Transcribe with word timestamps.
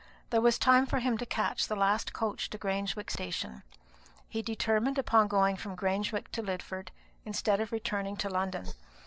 There 0.31 0.41
was 0.41 0.57
time 0.57 0.87
for 0.87 0.97
him 0.97 1.19
to 1.19 1.27
catch 1.27 1.67
the 1.67 1.75
last 1.75 2.11
coach 2.11 2.49
to 2.49 2.57
Grangewick 2.57 3.11
station. 3.11 3.61
He 4.27 4.41
determined 4.41 4.97
upon 4.97 5.27
going 5.27 5.57
from 5.57 5.75
Grangewick 5.77 6.31
to 6.31 6.41
Lidford, 6.41 6.89
instead 7.23 7.59
of 7.61 7.71
returning 7.71 8.17
to 8.17 8.27
London. 8.29 8.65